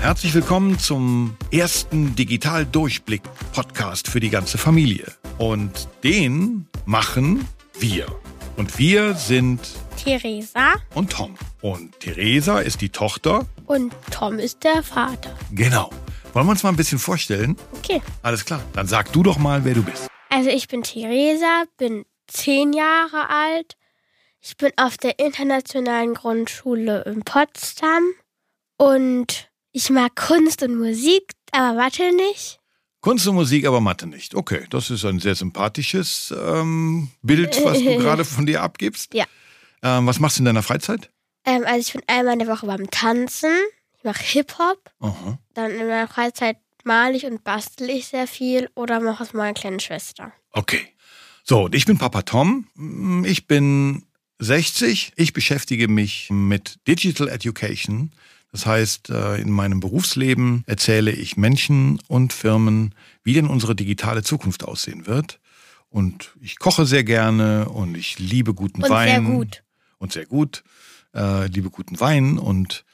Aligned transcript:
Herzlich 0.00 0.32
willkommen 0.32 0.78
zum 0.78 1.36
ersten 1.52 2.16
Digital-Durchblick-Podcast 2.16 4.08
für 4.08 4.18
die 4.18 4.30
ganze 4.30 4.56
Familie. 4.56 5.12
Und 5.36 5.88
den 6.02 6.66
machen 6.86 7.46
wir. 7.78 8.06
Und 8.56 8.78
wir 8.78 9.14
sind 9.14 9.60
Theresa 10.02 10.72
und 10.94 11.12
Tom. 11.12 11.36
Und 11.60 12.00
Theresa 12.00 12.60
ist 12.60 12.80
die 12.80 12.88
Tochter. 12.88 13.44
und 13.66 13.92
Tom 14.10 14.38
ist 14.38 14.64
der 14.64 14.82
Vater. 14.82 15.36
Genau. 15.52 15.90
Wollen 16.32 16.46
wir 16.46 16.52
uns 16.52 16.62
mal 16.62 16.70
ein 16.70 16.76
bisschen 16.76 16.98
vorstellen? 16.98 17.56
Okay. 17.76 18.00
Alles 18.22 18.46
klar. 18.46 18.62
Dann 18.72 18.86
sag 18.86 19.12
du 19.12 19.22
doch 19.22 19.36
mal, 19.36 19.66
wer 19.66 19.74
du 19.74 19.82
bist. 19.82 20.08
Also 20.30 20.48
ich 20.48 20.66
bin 20.66 20.82
Theresa, 20.82 21.64
bin 21.76 22.06
zehn 22.26 22.72
Jahre 22.72 23.28
alt. 23.28 23.76
Ich 24.40 24.56
bin 24.56 24.70
auf 24.78 24.96
der 24.96 25.18
internationalen 25.18 26.14
Grundschule 26.14 27.02
in 27.02 27.20
Potsdam 27.22 28.02
und 28.78 29.49
ich 29.72 29.90
mag 29.90 30.14
Kunst 30.16 30.62
und 30.62 30.76
Musik, 30.76 31.32
aber 31.52 31.74
Mathe 31.74 32.14
nicht. 32.14 32.58
Kunst 33.00 33.26
und 33.26 33.34
Musik, 33.34 33.66
aber 33.66 33.80
Mathe 33.80 34.06
nicht. 34.06 34.34
Okay, 34.34 34.66
das 34.70 34.90
ist 34.90 35.04
ein 35.04 35.20
sehr 35.20 35.34
sympathisches 35.34 36.34
ähm, 36.36 37.08
Bild, 37.22 37.58
was 37.64 37.78
du 37.78 37.84
gerade 37.98 38.24
von 38.24 38.46
dir 38.46 38.62
abgibst. 38.62 39.14
Ja. 39.14 39.24
Ähm, 39.82 40.06
was 40.06 40.20
machst 40.20 40.38
du 40.38 40.42
in 40.42 40.46
deiner 40.46 40.62
Freizeit? 40.62 41.10
Ähm, 41.46 41.64
also 41.66 41.78
ich 41.80 41.92
bin 41.92 42.02
einmal 42.06 42.34
in 42.34 42.40
der 42.40 42.48
Woche 42.48 42.66
beim 42.66 42.90
Tanzen. 42.90 43.50
Ich 43.96 44.04
mache 44.04 44.22
Hip-Hop. 44.22 44.90
Dann 45.54 45.70
in 45.70 45.78
meiner 45.88 46.08
Freizeit 46.08 46.58
male 46.84 47.16
ich 47.16 47.24
und 47.26 47.44
bastel 47.44 47.88
ich 47.90 48.06
sehr 48.08 48.26
viel 48.26 48.68
oder 48.74 49.00
mache 49.00 49.22
es 49.22 49.32
meiner 49.32 49.54
kleinen 49.54 49.80
Schwester. 49.80 50.32
Okay. 50.52 50.80
So, 51.44 51.64
und 51.64 51.74
ich 51.74 51.86
bin 51.86 51.96
Papa 51.98 52.22
Tom. 52.22 52.66
Mm, 52.74 53.24
Ich 53.24 53.46
bin 53.46 54.04
60. 54.40 55.12
Ich 55.16 55.32
beschäftige 55.32 55.88
mich 55.88 56.28
mit 56.30 56.78
Digital 56.86 57.28
Education. 57.28 58.12
Das 58.52 58.66
heißt, 58.66 59.10
äh, 59.10 59.36
in 59.36 59.50
meinem 59.50 59.80
Berufsleben 59.80 60.64
erzähle 60.66 61.12
ich 61.12 61.36
Menschen 61.36 62.00
und 62.08 62.32
Firmen, 62.32 62.94
wie 63.22 63.32
denn 63.34 63.46
unsere 63.46 63.76
digitale 63.76 64.22
Zukunft 64.22 64.64
aussehen 64.64 65.06
wird. 65.06 65.38
Und 65.88 66.34
ich 66.40 66.58
koche 66.58 66.86
sehr 66.86 67.04
gerne 67.04 67.68
und 67.68 67.96
ich 67.96 68.18
liebe 68.18 68.54
guten 68.54 68.82
Und 68.82 68.90
Wein. 68.90 69.08
sehr 69.26 69.34
gut. 69.34 69.62
Und 69.98 70.12
sehr 70.12 70.26
gut. 70.26 70.62
Äh, 71.14 71.46
liebe 71.46 71.70
guten 71.70 71.98
Wein 72.00 72.38
und 72.38 72.84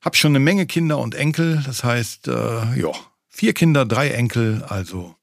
habe 0.00 0.16
schon 0.16 0.32
eine 0.32 0.40
Menge 0.40 0.66
Kinder 0.66 0.98
und 0.98 1.14
Enkel. 1.14 1.62
Das 1.64 1.84
heißt, 1.84 2.28
äh, 2.28 2.80
ja, 2.80 2.90
vier 3.28 3.52
Kinder, 3.54 3.84
drei 3.86 4.10
Enkel, 4.10 4.64
also 4.68 5.14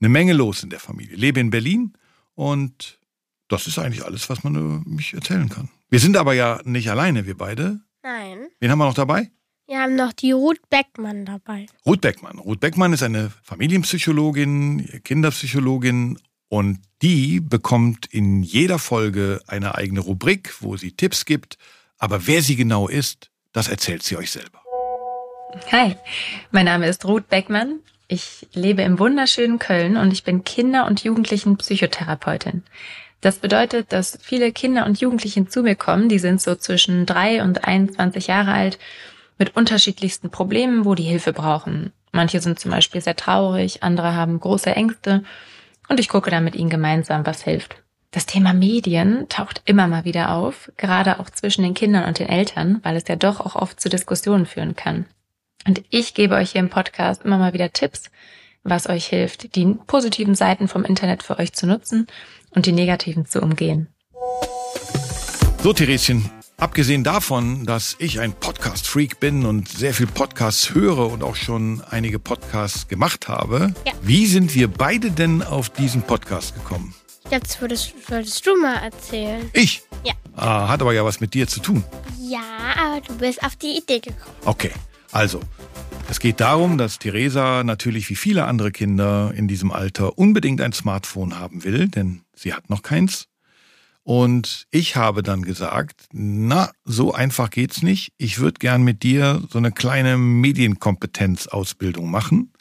eine 0.00 0.08
Menge 0.08 0.32
los 0.32 0.62
in 0.64 0.70
der 0.70 0.80
Familie. 0.80 1.16
Lebe 1.16 1.38
in 1.40 1.50
Berlin 1.50 1.92
und 2.34 2.98
das 3.48 3.66
ist 3.66 3.78
eigentlich 3.78 4.04
alles, 4.04 4.28
was 4.30 4.42
man 4.42 4.56
über 4.56 4.82
mich 4.84 5.14
erzählen 5.14 5.48
kann. 5.48 5.68
Wir 5.90 6.00
sind 6.00 6.16
aber 6.16 6.32
ja 6.32 6.60
nicht 6.64 6.90
alleine, 6.90 7.26
wir 7.26 7.36
beide. 7.36 7.80
Nein. 8.02 8.48
Wen 8.58 8.70
haben 8.70 8.78
wir 8.78 8.86
noch 8.86 8.94
dabei? 8.94 9.30
Wir 9.72 9.80
haben 9.80 9.94
noch 9.94 10.12
die 10.12 10.32
Ruth 10.32 10.60
Beckmann 10.68 11.24
dabei. 11.24 11.64
Ruth 11.86 12.02
Beckmann. 12.02 12.38
Ruth 12.38 12.60
Beckmann 12.60 12.92
ist 12.92 13.02
eine 13.02 13.32
Familienpsychologin, 13.42 15.00
Kinderpsychologin 15.02 16.18
und 16.50 16.80
die 17.00 17.40
bekommt 17.40 18.04
in 18.04 18.42
jeder 18.42 18.78
Folge 18.78 19.40
eine 19.46 19.74
eigene 19.74 20.00
Rubrik, 20.00 20.56
wo 20.60 20.76
sie 20.76 20.92
Tipps 20.92 21.24
gibt. 21.24 21.56
Aber 21.96 22.26
wer 22.26 22.42
sie 22.42 22.56
genau 22.56 22.86
ist, 22.86 23.30
das 23.54 23.68
erzählt 23.68 24.02
sie 24.02 24.18
euch 24.18 24.30
selber. 24.30 24.60
Hi, 25.70 25.96
mein 26.50 26.66
Name 26.66 26.86
ist 26.86 27.06
Ruth 27.06 27.30
Beckmann. 27.30 27.80
Ich 28.08 28.46
lebe 28.52 28.82
im 28.82 28.98
wunderschönen 28.98 29.58
Köln 29.58 29.96
und 29.96 30.12
ich 30.12 30.22
bin 30.22 30.44
Kinder- 30.44 30.86
und 30.86 31.02
Jugendlichen-Psychotherapeutin. 31.02 32.62
Das 33.22 33.38
bedeutet, 33.38 33.90
dass 33.92 34.18
viele 34.20 34.52
Kinder 34.52 34.84
und 34.84 35.00
Jugendlichen 35.00 35.48
zu 35.48 35.62
mir 35.62 35.76
kommen, 35.76 36.10
die 36.10 36.18
sind 36.18 36.42
so 36.42 36.56
zwischen 36.56 37.06
drei 37.06 37.42
und 37.42 37.64
21 37.64 38.26
Jahre 38.26 38.52
alt, 38.52 38.78
mit 39.42 39.56
unterschiedlichsten 39.56 40.30
Problemen, 40.30 40.84
wo 40.84 40.94
die 40.94 41.02
Hilfe 41.02 41.32
brauchen. 41.32 41.92
Manche 42.12 42.38
sind 42.38 42.60
zum 42.60 42.70
Beispiel 42.70 43.00
sehr 43.00 43.16
traurig, 43.16 43.82
andere 43.82 44.14
haben 44.14 44.38
große 44.38 44.70
Ängste 44.70 45.24
und 45.88 45.98
ich 45.98 46.08
gucke 46.08 46.30
dann 46.30 46.44
mit 46.44 46.54
ihnen 46.54 46.70
gemeinsam, 46.70 47.26
was 47.26 47.42
hilft. 47.42 47.74
Das 48.12 48.24
Thema 48.24 48.52
Medien 48.52 49.28
taucht 49.28 49.60
immer 49.64 49.88
mal 49.88 50.04
wieder 50.04 50.30
auf, 50.30 50.70
gerade 50.76 51.18
auch 51.18 51.28
zwischen 51.28 51.64
den 51.64 51.74
Kindern 51.74 52.04
und 52.04 52.20
den 52.20 52.28
Eltern, 52.28 52.78
weil 52.84 52.94
es 52.94 53.08
ja 53.08 53.16
doch 53.16 53.40
auch 53.40 53.56
oft 53.56 53.80
zu 53.80 53.88
Diskussionen 53.88 54.46
führen 54.46 54.76
kann. 54.76 55.06
Und 55.66 55.82
ich 55.90 56.14
gebe 56.14 56.36
euch 56.36 56.52
hier 56.52 56.60
im 56.60 56.70
Podcast 56.70 57.22
immer 57.24 57.38
mal 57.38 57.52
wieder 57.52 57.72
Tipps, 57.72 58.12
was 58.62 58.88
euch 58.88 59.06
hilft, 59.06 59.56
die 59.56 59.74
positiven 59.88 60.36
Seiten 60.36 60.68
vom 60.68 60.84
Internet 60.84 61.24
für 61.24 61.40
euch 61.40 61.52
zu 61.52 61.66
nutzen 61.66 62.06
und 62.50 62.66
die 62.66 62.72
negativen 62.72 63.26
zu 63.26 63.40
umgehen. 63.40 63.88
So, 65.64 65.72
Thereschen, 65.72 66.30
abgesehen 66.62 67.02
davon, 67.02 67.66
dass 67.66 67.96
ich 67.98 68.20
ein 68.20 68.32
Podcast-Freak 68.32 69.18
bin 69.18 69.44
und 69.46 69.68
sehr 69.68 69.92
viel 69.92 70.06
Podcasts 70.06 70.72
höre 70.72 71.10
und 71.10 71.24
auch 71.24 71.34
schon 71.34 71.82
einige 71.90 72.20
Podcasts 72.20 72.86
gemacht 72.86 73.26
habe, 73.26 73.74
Ja. 73.84 73.92
wie 74.02 74.26
sind 74.26 74.54
wir 74.54 74.68
beide 74.68 75.10
denn 75.10 75.42
auf 75.42 75.70
diesen 75.70 76.02
Podcast 76.02 76.54
gekommen? 76.54 76.94
Jetzt 77.30 77.60
würdest, 77.60 77.92
würdest 78.08 78.46
du 78.46 78.56
mal 78.60 78.76
erzählen. 78.76 79.50
Ich? 79.54 79.82
Ja. 80.04 80.12
Ah, 80.36 80.68
hat 80.68 80.80
aber 80.82 80.92
ja 80.92 81.04
was 81.04 81.18
mit 81.20 81.34
dir 81.34 81.48
zu 81.48 81.58
tun. 81.60 81.82
Ja, 82.20 82.40
aber 82.78 83.00
du 83.00 83.14
bist 83.18 83.42
auf 83.42 83.56
die 83.56 83.78
Idee 83.78 83.98
gekommen. 83.98 84.36
Okay, 84.44 84.70
also, 85.10 85.40
es 86.08 86.20
geht 86.20 86.38
darum, 86.40 86.78
dass 86.78 87.00
Theresa 87.00 87.64
natürlich 87.64 88.08
wie 88.08 88.16
viele 88.16 88.44
andere 88.44 88.70
Kinder 88.70 89.32
in 89.34 89.48
diesem 89.48 89.72
Alter 89.72 90.16
unbedingt 90.16 90.60
ein 90.60 90.72
Smartphone 90.72 91.38
haben 91.40 91.64
will, 91.64 91.88
denn 91.88 92.22
sie 92.36 92.54
hat 92.54 92.70
noch 92.70 92.82
keins. 92.82 93.26
Und 94.04 94.66
ich 94.70 94.96
habe 94.96 95.22
dann 95.22 95.42
gesagt, 95.42 96.06
na, 96.12 96.72
so 96.84 97.12
einfach 97.14 97.50
geht's 97.50 97.82
nicht. 97.82 98.12
Ich 98.18 98.38
würde 98.38 98.58
gern 98.58 98.82
mit 98.82 99.02
dir 99.02 99.42
so 99.50 99.58
eine 99.58 99.70
kleine 99.70 100.18
Medienkompetenzausbildung 100.18 102.10
machen. 102.10 102.52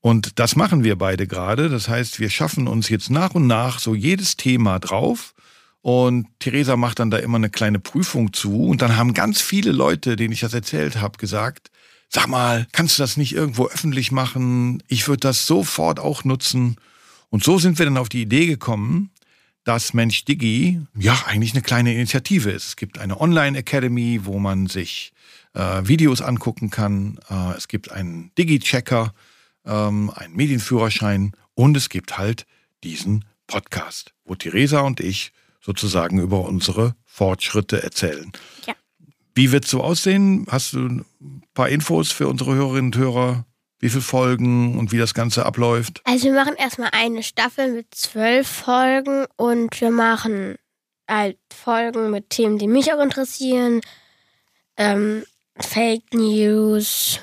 Und 0.00 0.38
das 0.38 0.56
machen 0.56 0.84
wir 0.84 0.96
beide 0.96 1.26
gerade. 1.26 1.68
Das 1.68 1.88
heißt, 1.88 2.18
wir 2.18 2.30
schaffen 2.30 2.66
uns 2.66 2.88
jetzt 2.88 3.10
nach 3.10 3.34
und 3.34 3.46
nach 3.46 3.78
so 3.78 3.94
jedes 3.94 4.36
Thema 4.36 4.78
drauf. 4.80 5.34
Und 5.82 6.26
Theresa 6.40 6.76
macht 6.76 6.98
dann 6.98 7.10
da 7.10 7.18
immer 7.18 7.36
eine 7.36 7.50
kleine 7.50 7.78
Prüfung 7.78 8.32
zu. 8.32 8.66
Und 8.66 8.82
dann 8.82 8.96
haben 8.96 9.14
ganz 9.14 9.40
viele 9.40 9.70
Leute, 9.70 10.16
denen 10.16 10.32
ich 10.32 10.40
das 10.40 10.54
erzählt 10.54 11.00
habe, 11.00 11.18
gesagt, 11.18 11.70
sag 12.08 12.26
mal, 12.26 12.66
kannst 12.72 12.98
du 12.98 13.02
das 13.02 13.16
nicht 13.16 13.34
irgendwo 13.34 13.66
öffentlich 13.66 14.10
machen? 14.10 14.82
Ich 14.88 15.06
würde 15.06 15.20
das 15.20 15.46
sofort 15.46 16.00
auch 16.00 16.24
nutzen. 16.24 16.76
Und 17.30 17.44
so 17.44 17.58
sind 17.58 17.78
wir 17.78 17.86
dann 17.86 17.98
auf 17.98 18.08
die 18.08 18.22
Idee 18.22 18.46
gekommen, 18.46 19.10
dass 19.68 19.92
Mensch 19.92 20.24
Digi 20.24 20.80
ja 20.98 21.24
eigentlich 21.26 21.52
eine 21.52 21.60
kleine 21.60 21.92
Initiative 21.92 22.50
ist. 22.50 22.68
Es 22.68 22.76
gibt 22.76 22.98
eine 22.98 23.20
Online-Academy, 23.20 24.20
wo 24.24 24.38
man 24.38 24.66
sich 24.66 25.12
äh, 25.52 25.86
Videos 25.86 26.22
angucken 26.22 26.70
kann. 26.70 27.18
Äh, 27.28 27.52
es 27.54 27.68
gibt 27.68 27.92
einen 27.92 28.30
Digi-Checker, 28.38 29.12
ähm, 29.66 30.10
einen 30.14 30.34
Medienführerschein 30.34 31.32
und 31.54 31.76
es 31.76 31.90
gibt 31.90 32.16
halt 32.16 32.46
diesen 32.82 33.26
Podcast, 33.46 34.14
wo 34.24 34.34
Theresa 34.36 34.80
und 34.80 35.00
ich 35.00 35.32
sozusagen 35.60 36.18
über 36.18 36.46
unsere 36.46 36.94
Fortschritte 37.04 37.82
erzählen. 37.82 38.32
Ja. 38.66 38.74
Wie 39.34 39.52
wird 39.52 39.66
es 39.66 39.70
so 39.70 39.82
aussehen? 39.82 40.46
Hast 40.48 40.72
du 40.72 40.86
ein 40.86 41.04
paar 41.52 41.68
Infos 41.68 42.10
für 42.10 42.26
unsere 42.26 42.54
Hörerinnen 42.54 42.94
und 42.94 42.96
Hörer? 42.96 43.44
Wie 43.80 43.88
viele 43.88 44.02
Folgen 44.02 44.76
und 44.78 44.90
wie 44.90 44.98
das 44.98 45.14
Ganze 45.14 45.46
abläuft? 45.46 46.00
Also 46.04 46.26
wir 46.26 46.32
machen 46.32 46.56
erstmal 46.56 46.90
eine 46.92 47.22
Staffel 47.22 47.72
mit 47.72 47.94
zwölf 47.94 48.48
Folgen 48.48 49.26
und 49.36 49.80
wir 49.80 49.90
machen 49.90 50.56
halt 51.08 51.38
Folgen 51.52 52.10
mit 52.10 52.30
Themen, 52.30 52.58
die 52.58 52.66
mich 52.66 52.92
auch 52.92 53.00
interessieren. 53.00 53.80
Ähm, 54.76 55.24
Fake 55.60 56.12
News, 56.12 57.20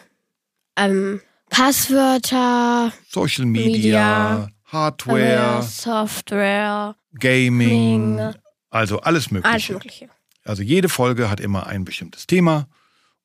ähm, 0.76 1.22
Passwörter, 1.50 2.92
Social 3.10 3.46
Media, 3.46 3.70
Media, 3.70 4.50
Hardware, 4.66 5.64
Software, 5.64 6.96
Gaming, 7.18 8.18
Gaming. 8.18 8.36
also 8.70 9.00
alles 9.00 9.28
alles 9.28 9.32
Mögliche. 9.32 9.74
Mögliche. 9.74 10.10
Also 10.44 10.64
jede 10.64 10.90
Folge 10.90 11.30
hat 11.30 11.40
immer 11.40 11.68
ein 11.68 11.86
bestimmtes 11.86 12.28
Thema 12.28 12.68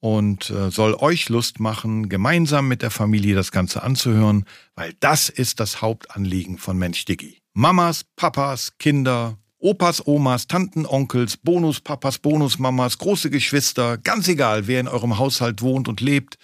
und 0.01 0.51
äh, 0.51 0.71
soll 0.71 0.95
euch 0.95 1.29
Lust 1.29 1.61
machen, 1.61 2.09
gemeinsam 2.09 2.69
mit 2.69 2.83
der 2.83 2.91
Familie 2.91 3.35
das 3.35 3.53
Ganze 3.53 3.83
anzuhören, 3.83 4.45
weil 4.75 4.95
das 5.01 5.29
ist 5.29 5.61
das 5.61 5.83
Hauptanliegen 5.83 6.59
von 6.59 6.77
Mensch 6.79 7.05
Diggi. 7.05 7.39
Mamas, 7.53 8.05
Papas, 8.17 8.79
Kinder, 8.79 9.37
Opas, 9.59 10.07
Omas, 10.07 10.47
Tanten, 10.47 10.87
Onkels, 10.87 11.37
Bonuspapas, 11.37 12.19
Bonusmamas, 12.19 12.97
große 12.97 13.29
Geschwister, 13.29 13.99
ganz 13.99 14.27
egal, 14.27 14.67
wer 14.67 14.81
in 14.81 14.89
eurem 14.89 15.19
Haushalt 15.19 15.61
wohnt 15.61 15.87
und 15.87 16.01
lebt, 16.01 16.39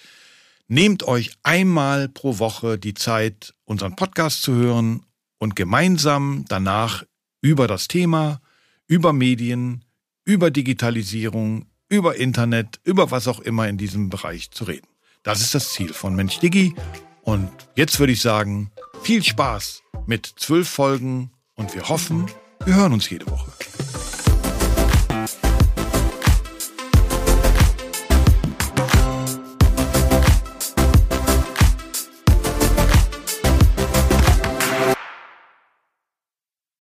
nehmt 0.68 1.02
euch 1.04 1.32
einmal 1.42 2.10
pro 2.10 2.38
Woche 2.38 2.78
die 2.78 2.92
Zeit, 2.92 3.54
unseren 3.64 3.96
Podcast 3.96 4.42
zu 4.42 4.54
hören 4.54 5.06
und 5.38 5.56
gemeinsam 5.56 6.44
danach 6.48 7.04
über 7.40 7.66
das 7.66 7.88
Thema, 7.88 8.40
über 8.86 9.14
Medien, 9.14 9.84
über 10.26 10.50
Digitalisierung, 10.50 11.66
über 11.88 12.16
Internet, 12.16 12.80
über 12.84 13.10
was 13.10 13.28
auch 13.28 13.40
immer 13.40 13.68
in 13.68 13.78
diesem 13.78 14.10
Bereich 14.10 14.50
zu 14.50 14.64
reden. 14.64 14.88
Das 15.22 15.40
ist 15.40 15.54
das 15.54 15.72
Ziel 15.72 15.92
von 15.92 16.14
Mensch 16.14 16.38
Digi. 16.38 16.74
Und 17.22 17.50
jetzt 17.74 17.98
würde 17.98 18.12
ich 18.12 18.20
sagen, 18.20 18.70
viel 19.02 19.22
Spaß 19.22 19.82
mit 20.06 20.26
zwölf 20.36 20.68
Folgen 20.68 21.30
und 21.54 21.74
wir 21.74 21.88
hoffen, 21.88 22.26
wir 22.64 22.74
hören 22.74 22.92
uns 22.92 23.10
jede 23.10 23.28
Woche. 23.30 23.50